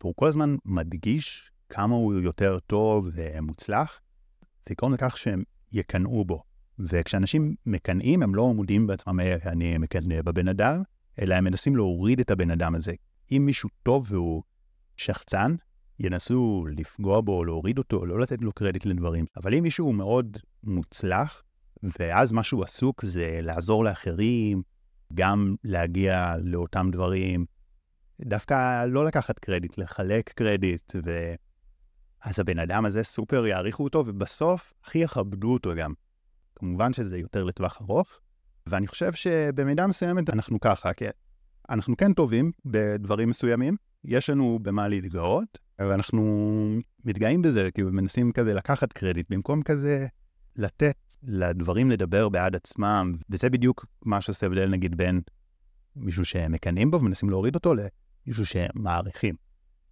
[0.00, 4.00] והוא כל הזמן מדגיש כמה הוא יותר טוב ומוצלח,
[4.66, 6.42] זה יגרום לכך שהם יקנאו בו.
[6.78, 10.82] וכשאנשים מקנאים, הם לא מודיעים בעצמם, אה, אני מקנא בבן אדם,
[11.20, 12.92] אלא הם מנסים להוריד את הבן אדם הזה.
[13.32, 14.42] אם מישהו טוב והוא
[14.96, 15.54] שחצן,
[16.00, 19.24] ינסו לפגוע בו, להוריד אותו, לא לתת לו קרדיט לדברים.
[19.36, 21.42] אבל אם מישהו מאוד מוצלח,
[21.98, 24.62] ואז מה שהוא עסוק זה לעזור לאחרים,
[25.14, 27.44] גם להגיע לאותם דברים,
[28.20, 30.92] דווקא לא לקחת קרדיט, לחלק קרדיט.
[32.24, 35.92] אז הבן אדם הזה סופר יעריכו אותו, ובסוף הכי יכבדו אותו גם.
[36.56, 38.20] כמובן שזה יותר לטווח ארוך,
[38.66, 41.04] ואני חושב שבמידה מסוימת אנחנו ככה, כי
[41.70, 48.54] אנחנו כן טובים בדברים מסוימים, יש לנו במה להתגאות, ואנחנו מתגאים בזה, כאילו מנסים כזה
[48.54, 50.06] לקחת קרדיט, במקום כזה
[50.56, 55.20] לתת לדברים לדבר בעד עצמם, וזה בדיוק מה שעושה הבדל נגיד בין
[55.96, 59.34] מישהו שמקנאים בו ומנסים להוריד אותו למישהו שמעריכים.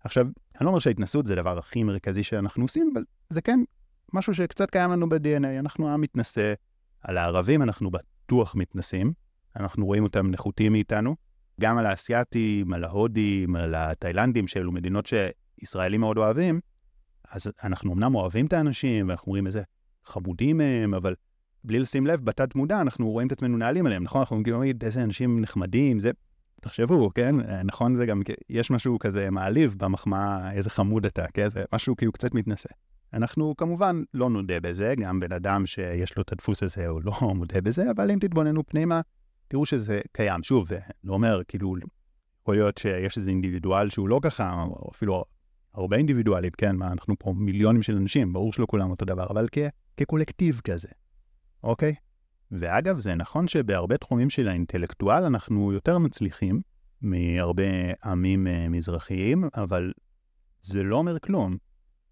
[0.05, 3.61] עכשיו, אני לא אומר שההתנסות זה הדבר הכי מרכזי שאנחנו עושים, אבל זה כן
[4.13, 6.55] משהו שקצת קיים לנו ב-DNA, אנחנו עם מתנשא.
[7.03, 9.13] על הערבים אנחנו בטוח מתנשאים,
[9.57, 11.17] אנחנו רואים אותם נחותים מאיתנו,
[11.61, 16.61] גם על האסייתים, על ההודים, על התאילנדים, שאלו מדינות שישראלים מאוד אוהבים,
[17.31, 19.63] אז אנחנו אמנם אוהבים את האנשים, ואנחנו רואים איזה
[20.05, 21.15] חמודים הם, אבל
[21.65, 24.21] בלי לשים לב, בתת מודע אנחנו רואים את עצמנו נעלים עליהם, נכון?
[24.21, 26.11] אנחנו אומרים, איזה אנשים נחמדים, זה...
[26.63, 27.37] תחשבו, כן?
[27.65, 31.49] נכון זה גם, יש משהו כזה מעליב במחמאה, איזה חמוד אתה, כן?
[31.49, 32.69] זה משהו כאילו קצת מתנשא.
[33.13, 37.13] אנחנו כמובן לא נודה בזה, גם בן אדם שיש לו את הדפוס הזה הוא לא
[37.39, 39.01] מודה בזה, אבל אם תתבוננו פנימה,
[39.49, 40.43] תראו שזה קיים.
[40.43, 40.69] שוב,
[41.05, 41.75] לא אומר, כאילו,
[42.43, 45.25] יכול להיות שיש איזה אינדיבידואל שהוא לא ככה, או אפילו
[45.75, 49.49] הרבה אינדיבידואלים, כן, מה, אנחנו פה מיליונים של אנשים, ברור שלא כולם אותו דבר, אבל
[49.53, 49.59] כ-
[49.97, 50.89] כקולקטיב כזה,
[51.65, 51.95] אוקיי?
[52.53, 56.61] ואגב, זה נכון שבהרבה תחומים של האינטלקטואל אנחנו יותר מצליחים
[57.03, 57.63] מהרבה
[58.05, 59.93] עמים uh, מזרחיים, אבל
[60.63, 61.57] זה לא אומר כלום.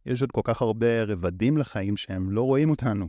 [0.07, 3.09] יש עוד כל כך הרבה רבדים לחיים שהם לא רואים אותנו.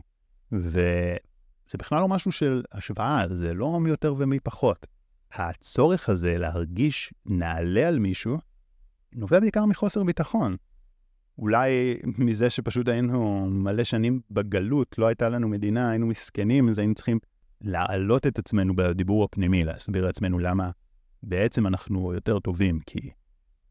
[0.52, 4.86] וזה בכלל לא משהו של השוואה, זה לא מי יותר ומי פחות.
[5.32, 8.38] הצורך הזה להרגיש נעלה על מישהו,
[9.12, 10.56] נובע בעיקר מחוסר ביטחון.
[11.38, 16.94] אולי מזה שפשוט היינו מלא שנים בגלות, לא הייתה לנו מדינה, היינו מסכנים, אז היינו
[16.94, 17.18] צריכים
[17.60, 20.70] להעלות את עצמנו בדיבור הפנימי, להסביר לעצמנו למה
[21.22, 23.10] בעצם אנחנו יותר טובים, כי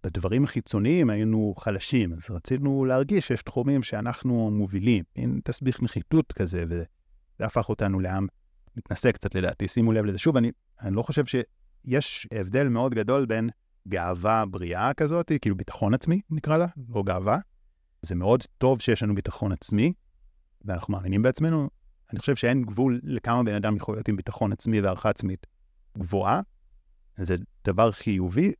[0.04, 6.63] בדברים החיצוניים היינו חלשים, אז רצינו להרגיש שיש תחומים שאנחנו מובילים, מין תסביך נחיתות כזה,
[6.69, 6.86] וזה
[7.39, 8.28] הפך אותנו לעם
[8.78, 9.67] מתנשא קצת לדעתי.
[9.67, 10.19] שימו לב לזה.
[10.19, 13.50] שוב, אני, אני לא חושב שיש הבדל מאוד גדול בין
[13.88, 17.39] גאווה בריאה כזאת, כאילו ביטחון עצמי נקרא לה, או גאווה.
[18.02, 19.94] זה מאוד טוב שיש לנו ביטחון עצמי,
[20.66, 21.70] ואנחנו מאמינים בעצמנו.
[22.12, 25.46] אני חושב שאין גבול לכמה בן אדם יכול להיות עם ביטחון עצמי והערכה עצמית
[25.98, 26.42] גבוהה.
[27.18, 27.36] זה
[27.66, 28.52] דבר חיובי,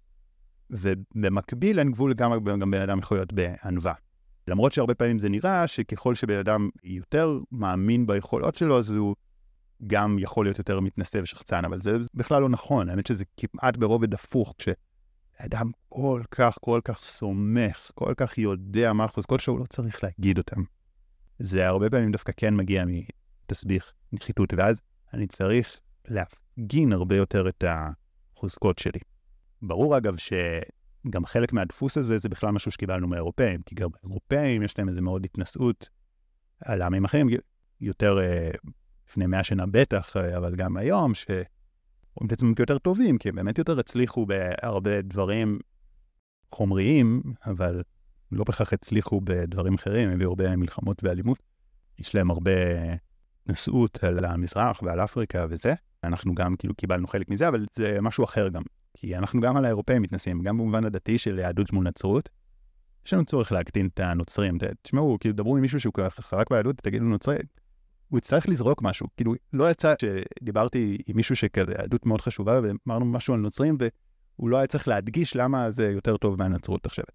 [0.69, 3.93] ובמקביל אין גבול לכמה גם בן אדם יכול להיות בענווה.
[4.47, 9.15] למרות שהרבה פעמים זה נראה שככל שבן אדם יותר מאמין ביכולות שלו, אז הוא
[9.88, 12.89] גם יכול להיות יותר מתנשא ושחצן, אבל זה בכלל לא נכון.
[12.89, 14.54] האמת שזה כמעט ברובד הפוך,
[15.41, 20.04] כשאדם כל כך, כל כך סומך, כל כך יודע מה החוזקות שלו, הוא לא צריך
[20.04, 20.62] להגיד אותם.
[21.39, 24.75] זה הרבה פעמים דווקא כן מגיע מתסביך נחיתות, ואז
[25.13, 28.99] אני צריך להפגין הרבה יותר את החוזקות שלי.
[29.62, 34.77] ברור אגב שגם חלק מהדפוס הזה זה בכלל משהו שקיבלנו מהאירופאים, כי גם האירופאים יש
[34.80, 35.89] להם איזה מאוד התנשאות
[36.65, 37.27] על העמים אחרים,
[37.82, 38.58] יותר uh,
[39.10, 41.12] לפני מאה שנה בטח, uh, אבל גם היום,
[42.13, 45.60] שרואים את עצמם כיותר טובים, כי הם באמת יותר הצליחו בהרבה דברים
[46.52, 47.84] חומריים, אבל
[48.32, 51.38] לא בהכרח הצליחו בדברים אחרים, הביאו הרבה מלחמות ואלימות.
[52.00, 52.52] יש להם הרבה
[53.47, 55.74] נשאות על המזרח ועל אפריקה וזה.
[56.04, 58.62] אנחנו גם כאילו קיבלנו חלק מזה, אבל זה משהו אחר גם.
[58.93, 62.30] כי אנחנו גם על האירופאים מתנסים, גם במובן הדתי של יהדות מול נצרות.
[63.06, 64.58] יש לנו צורך להקטין את הנוצרים.
[64.82, 67.38] תשמעו, כאילו, דברו עם מישהו שהוא חרק ביהדות, תגידו נוצרי,
[68.12, 69.08] הוא יצטרך לזרוק משהו.
[69.17, 74.50] כאילו, לא יצא שדיברתי עם מישהו שכזה, יהדות מאוד חשובה, ואמרנו משהו על נוצרים, והוא
[74.50, 77.06] לא היה צריך להדגיש למה זה יותר טוב מהנצרות עכשיו.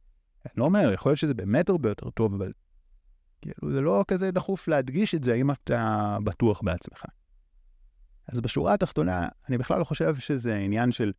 [0.45, 2.53] אני לא אומר, יכול להיות שזה באמת הרבה יותר טוב, אבל
[3.43, 7.05] כאילו, זה לא כזה דחוף להדגיש את זה אם אתה בטוח בעצמך.
[8.29, 11.13] אז בשורה התחתונה, אני בכלל לא חושב שזה עניין של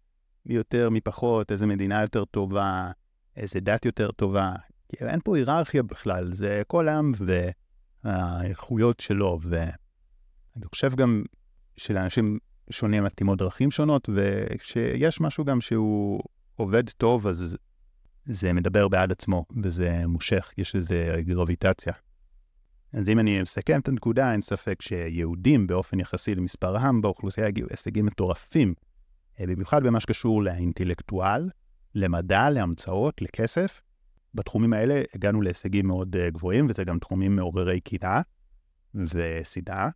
[0.45, 2.91] מי יותר, מי פחות, איזה מדינה יותר טובה,
[3.35, 4.55] איזה דת יותר טובה.
[4.89, 7.11] כי אין פה היררכיה בכלל, זה כל עם
[8.07, 11.23] והאיכויות שלו, ואני חושב גם
[11.77, 12.37] שלאנשים
[12.69, 16.23] שונים מתאימות דרכים שונות, וכשיש משהו גם שהוא
[16.55, 17.57] עובד טוב, אז
[18.25, 21.93] זה מדבר בעד עצמו, וזה מושך, יש איזו גרביטציה.
[22.93, 27.67] אז אם אני מסכם את הנקודה, אין ספק שיהודים באופן יחסי למספר העם באוכלוסייה הגיעו
[27.71, 28.73] הישגים מטורפים
[29.39, 31.49] במיוחד במה שקשור לאינטלקטואל,
[31.95, 33.81] למדע, להמצאות, לכסף.
[34.37, 38.21] בתחומים האלה הגענו להישגים מאוד אה, גבוהים, וזה גם תחומים מעוררי קנאה
[38.95, 39.89] ושנאה,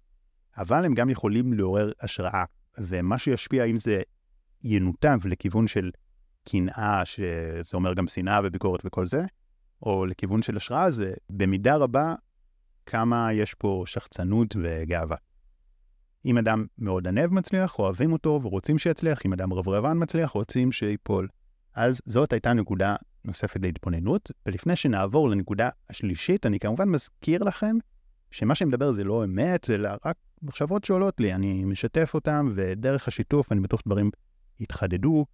[0.57, 2.43] אבל הם גם יכולים לעורר השראה,
[2.77, 4.01] ומה שישפיע, אם זה
[4.63, 5.91] ינותב לכיוון של
[6.49, 9.21] קנאה, שזה אומר גם שנאה וביקורת וכל זה,
[9.81, 12.15] או לכיוון של השראה, זה במידה רבה
[12.85, 15.17] כמה יש פה שחצנות וגאווה.
[16.25, 21.27] אם אדם מאוד ענב מצליח, אוהבים אותו ורוצים שיצליח, אם אדם רברבן מצליח, רוצים שיפול.
[21.73, 27.75] אז זאת הייתה נקודה נוספת להתבוננות, ולפני שנעבור לנקודה השלישית, אני כמובן מזכיר לכם
[28.31, 33.07] שמה שאני מדבר זה לא אמת, אלא רק מחשבות שעולות לי, אני משתף אותם, ודרך
[33.07, 34.09] השיתוף אני בטוח שדברים
[34.59, 35.25] יתחדדו,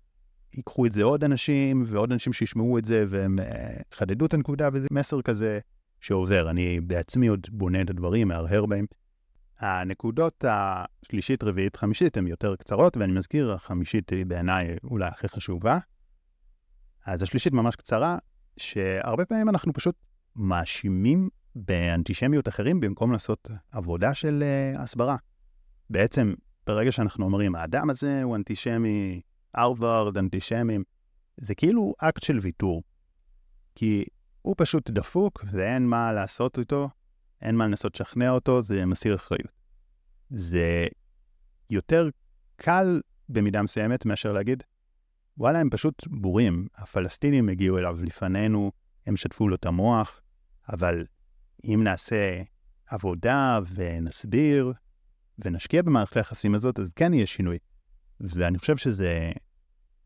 [0.54, 3.40] ייקחו את זה עוד אנשים, ועוד אנשים שישמעו את זה, והם
[3.94, 5.60] יחדדו את הנקודה, וזה מסר כזה
[6.02, 6.50] שעובר.
[6.50, 8.86] אני בעצמי עוד בונה את הדברים, מהרהר בהם.
[9.60, 15.78] הנקודות השלישית, רביעית, חמישית הן יותר קצרות, ואני מזכיר, החמישית היא בעיניי אולי הכי חשובה.
[17.08, 18.18] אז השלישית ממש קצרה,
[18.58, 19.96] שהרבה פעמים אנחנו פשוט
[20.36, 24.44] מאשימים באנטישמיות אחרים במקום לעשות עבודה של
[24.76, 25.16] uh, הסברה.
[25.90, 26.34] בעצם,
[26.66, 29.22] ברגע שאנחנו אומרים, האדם הזה הוא אנטישמי,
[29.54, 30.84] הרווארד, אנטישמים,
[31.38, 32.84] זה כאילו אקט של ויתור.
[33.76, 34.06] כי
[34.42, 36.90] הוא פשוט דפוק ואין מה לעשות איתו,
[37.42, 39.52] אין מה לנסות לשכנע אותו, זה מסיר אחריות.
[40.30, 40.88] זה
[41.70, 42.10] יותר
[42.56, 44.64] קל במידה מסוימת מאשר להגיד,
[45.38, 46.68] וואלה, הם פשוט בורים.
[46.76, 48.72] הפלסטינים הגיעו אליו לפנינו,
[49.08, 50.22] הם שטפו לו את המוח,
[50.70, 51.06] אבל
[51.64, 52.42] אם נעשה
[52.88, 54.74] עבודה ונסביר
[55.40, 57.58] ונשקיע במערכת היחסים הזאת, אז כן יהיה שינוי.
[58.20, 59.32] ואני חושב שזה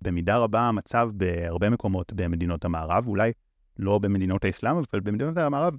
[0.01, 3.31] במידה רבה המצב בהרבה מקומות במדינות המערב, אולי
[3.77, 5.73] לא במדינות האסלאם, אבל במדינות המערב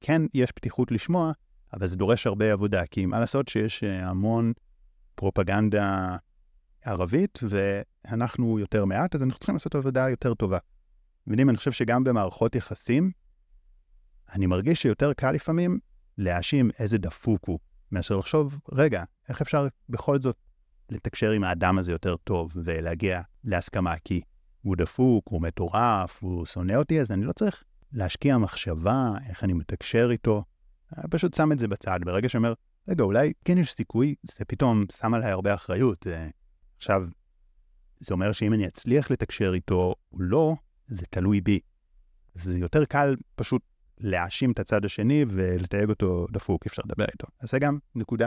[0.00, 1.32] כן יש פתיחות לשמוע,
[1.72, 4.52] אבל זה דורש הרבה עבודה, כי מה לעשות שיש המון
[5.14, 6.16] פרופגנדה
[6.82, 7.38] ערבית,
[8.04, 10.58] ואנחנו יותר מעט, אז אנחנו צריכים לעשות עבודה יותר טובה.
[11.26, 13.10] מבינים, אני חושב שגם במערכות יחסים,
[14.32, 15.78] אני מרגיש שיותר קל לפעמים
[16.18, 17.58] להאשים איזה דפוק הוא,
[17.92, 20.36] מאשר לחשוב, רגע, איך אפשר בכל זאת
[20.90, 24.20] לתקשר עם האדם הזה יותר טוב ולהגיע להסכמה, כי
[24.62, 29.52] הוא דפוק, הוא מטורף, הוא שונא אותי, אז אני לא צריך להשקיע מחשבה איך אני
[29.52, 30.44] מתקשר איתו.
[30.96, 32.00] אני פשוט שם את זה בצד.
[32.04, 32.54] ברגע שאומר,
[32.88, 36.06] רגע, אולי כן יש סיכוי, זה פתאום שם עליי הרבה אחריות.
[36.06, 36.26] אה,
[36.76, 37.06] עכשיו,
[38.00, 40.54] זה אומר שאם אני אצליח לתקשר איתו או לא,
[40.88, 41.60] זה תלוי בי.
[42.34, 43.62] זה יותר קל פשוט
[44.00, 47.26] להאשים את הצד השני ולתייג אותו דפוק, אפשר לדבר איתו.
[47.40, 48.26] אז זה גם נקודה.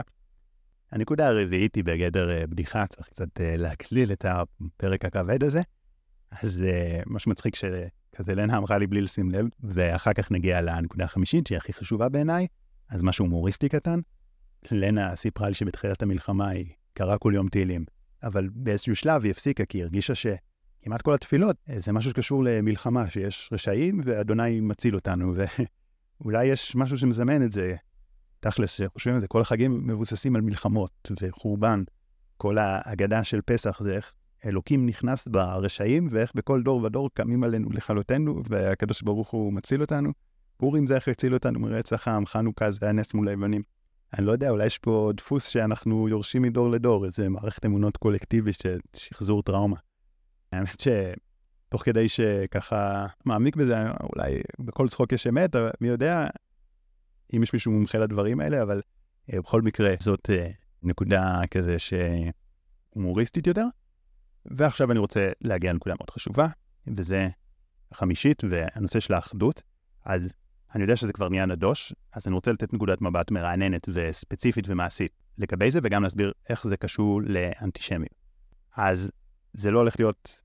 [0.92, 5.60] הנקודה הרביעית היא בגדר אה, בדיחה, צריך קצת אה, להקליל את הפרק הכבד הזה.
[6.30, 6.62] אז
[7.06, 11.58] מה שמצחיק שכזה לנה אמרה לי בלי לשים לב, ואחר כך נגיע לנקודה החמישית, שהיא
[11.58, 12.46] הכי חשובה בעיניי,
[12.88, 14.00] אז משהו הומוריסטי קטן.
[14.70, 17.84] לנה סיפרה לי שבתחילת המלחמה היא קראה כל יום תהילים,
[18.22, 22.44] אבל באיזשהו שלב היא הפסיקה כי היא הרגישה שכמעט כל התפילות אה, זה משהו שקשור
[22.44, 25.34] למלחמה, שיש רשעים ואדוני מציל אותנו,
[26.20, 27.76] ואולי יש משהו שמזמן את זה.
[28.40, 31.82] תכלס, שחושבים על זה, כל החגים מבוססים על מלחמות וחורבן.
[32.36, 34.14] כל ההגדה של פסח זה איך
[34.46, 40.12] אלוקים נכנס ברשעים, ואיך בכל דור ודור קמים עלינו לכלותנו, והקדוש ברוך הוא מציל אותנו.
[40.56, 43.62] פורים זה איך הציל אותנו מרצח העם, חנוכה זה הנס מול היוונים.
[44.18, 48.60] אני לא יודע, אולי יש פה דפוס שאנחנו יורשים מדור לדור, איזה מערכת אמונות קולקטיבית
[48.62, 49.76] של שחזור טראומה.
[50.52, 53.74] האמת שתוך כדי שככה מעמיק בזה,
[54.14, 56.26] אולי בכל צחוק יש אמת, אבל מי יודע
[57.36, 58.80] אם יש מישהו מומחה לדברים האלה, אבל
[59.30, 63.66] uh, בכל מקרה זאת uh, נקודה כזה שהומוריסטית יותר.
[64.46, 66.46] ועכשיו אני רוצה להגיע לנקודה מאוד חשובה,
[66.96, 67.28] וזה
[67.92, 69.62] החמישית והנושא של האחדות.
[70.04, 70.32] אז
[70.74, 75.12] אני יודע שזה כבר נהיה נדוש, אז אני רוצה לתת נקודת מבט מרעננת וספציפית ומעשית
[75.38, 78.14] לגבי זה, וגם להסביר איך זה קשור לאנטישמיות.
[78.76, 79.10] אז
[79.52, 80.40] זה לא הולך להיות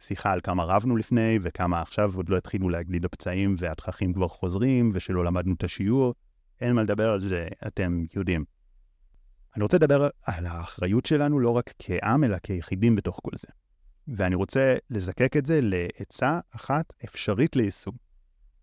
[0.00, 4.90] שיחה על כמה רבנו לפני, וכמה עכשיו עוד לא התחילו להגליד הפצעים והתככים כבר חוזרים,
[4.94, 6.14] ושלא למדנו את השיעור.
[6.60, 8.44] אין מה לדבר על זה, אתם יודעים.
[9.56, 13.48] אני רוצה לדבר על האחריות שלנו לא רק כעם, אלא כיחידים בתוך כל זה.
[14.08, 17.94] ואני רוצה לזקק את זה לעצה אחת אפשרית ליישום.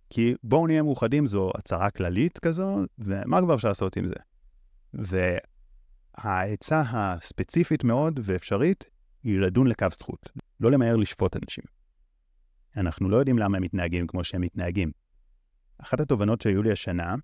[0.10, 4.15] כי בואו נהיה מאוחדים זו הצהרה כללית כזו, ומה כבר אפשר לעשות עם זה?
[4.93, 8.86] והעצה הספציפית מאוד ואפשרית
[9.24, 11.63] היא לדון לקו זכות, לא למהר לשפוט אנשים.
[12.78, 14.91] אנחנו לא יודעים למה הם מתנהגים כמו שהם מתנהגים.
[15.78, 17.15] אחת התובנות שהיו לי השנה,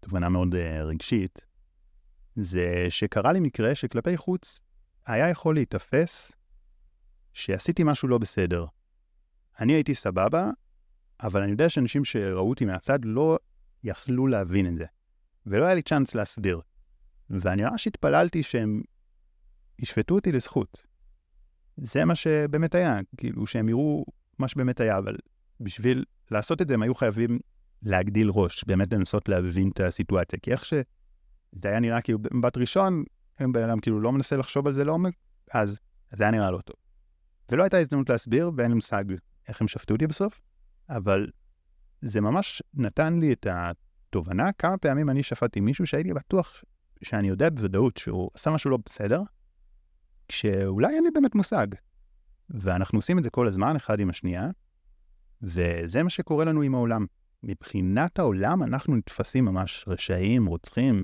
[0.00, 1.46] תובנה מאוד uh, רגשית,
[2.36, 4.60] זה שקרה לי מקרה שכלפי חוץ
[5.06, 6.32] היה יכול להיתפס
[7.32, 8.66] שעשיתי משהו לא בסדר.
[9.60, 10.50] אני הייתי סבבה,
[11.22, 13.38] אבל אני יודע שאנשים שראו אותי מהצד לא
[13.84, 14.84] יכלו להבין את זה.
[15.46, 16.60] ולא היה לי צ'אנס להסביר.
[17.30, 18.82] ואני ממש התפללתי שהם
[19.78, 20.82] ישפטו אותי לזכות.
[21.76, 24.04] זה מה שבאמת היה, כאילו שהם יראו
[24.38, 25.16] מה שבאמת היה, אבל
[25.60, 27.38] בשביל לעשות את זה הם היו חייבים
[27.82, 30.38] להגדיל ראש, באמת לנסות להבין את הסיטואציה.
[30.42, 30.82] כי איך שזה
[31.64, 33.04] היה נראה כאילו במבט ראשון,
[33.44, 35.14] אם בן אדם כאילו לא מנסה לחשוב על זה לעומק,
[35.52, 35.78] אז
[36.12, 36.76] זה היה נראה לא טוב.
[37.50, 39.04] ולא הייתה הזדמנות להסביר, ואין לי מושג
[39.48, 40.40] איך הם שפטו אותי בסוף,
[40.88, 41.26] אבל
[42.02, 46.62] זה ממש נתן לי את התובנה כמה פעמים אני שפטתי מישהו שהייתי בטוח
[47.04, 49.22] שאני יודע בוודאות שהוא עשה משהו לא בסדר,
[50.28, 51.66] כשאולי אין לי באמת מושג.
[52.50, 54.50] ואנחנו עושים את זה כל הזמן, אחד עם השנייה,
[55.42, 57.06] וזה מה שקורה לנו עם העולם.
[57.42, 60.94] מבחינת העולם אנחנו נתפסים ממש רשעים, רוצחים.
[60.96, 61.02] מי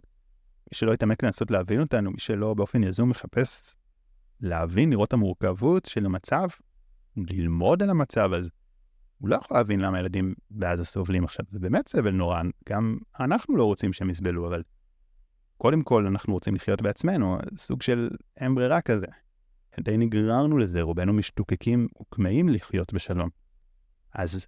[0.72, 3.76] שלא יתעמק לנסות להבין אותנו, מי שלא באופן יזום מחפש
[4.40, 6.48] להבין, לראות את המורכבות של המצב,
[7.16, 8.50] ללמוד על המצב, אז
[9.24, 11.46] הוא לא יכול להבין למה ילדים בעזה סובלים עכשיו.
[11.50, 14.62] זה באמת סבל נורא, גם אנחנו לא רוצים שהם יסבלו, אבל
[15.58, 19.06] קודם כל אנחנו רוצים לחיות בעצמנו, סוג של אין ברירה כזה.
[19.80, 23.28] די נגררנו לזה, רובנו משתוקקים וכמהים לחיות בשלום.
[24.14, 24.46] אז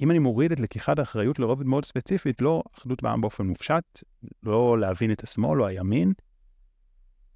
[0.00, 4.02] אם אני מוריד את לקיחת האחריות לרובד מאוד ספציפית, לא אחדות בעם באופן מופשט,
[4.42, 6.12] לא להבין את השמאל או הימין,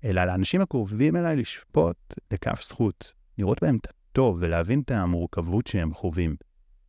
[0.05, 3.87] אלא לאנשים הקרובים אליי לשפוט לכף זכות, לראות בהם את
[4.19, 6.37] טוב ולהבין את המורכבות שהם חווים.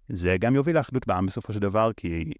[0.09, 2.33] זה גם יוביל לאחדות בעם בסופו של דבר, כי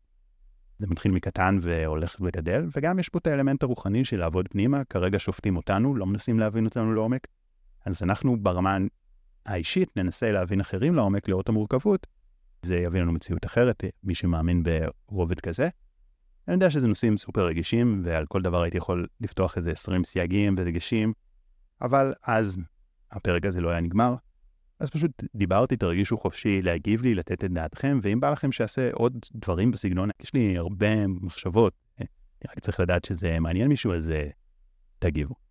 [0.79, 5.19] זה מתחיל מקטן והולך וגדל, וגם יש פה את האלמנט הרוחני של לעבוד פנימה, כרגע
[5.19, 7.27] שופטים אותנו, לא מנסים להבין אותנו לעומק.
[7.85, 8.77] אז אנחנו ברמה
[9.45, 12.07] האישית ננסה להבין אחרים לעומק, לראות את המורכבות,
[12.61, 15.69] זה יביא לנו מציאות אחרת, מי שמאמין ברובד כזה.
[16.47, 20.55] אני יודע שזה נושאים סופר רגישים, ועל כל דבר הייתי יכול לפתוח איזה 20 סייגים
[20.57, 21.13] ודגשים,
[21.81, 22.57] אבל אז
[23.11, 24.15] הפרק הזה לא היה נגמר.
[24.79, 29.25] אז פשוט דיברתי, תרגישו חופשי להגיב לי, לתת את דעתכם, ואם בא לכם שיעשה עוד
[29.35, 32.07] דברים בסגנון, יש לי הרבה מחשבות, אני
[32.51, 34.27] רק צריך לדעת שזה מעניין מישהו, אז אה,
[34.99, 35.48] תגיבו.